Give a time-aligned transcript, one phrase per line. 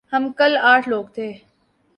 [0.13, 1.27] ہم کل آٹھ لوگ تھے۔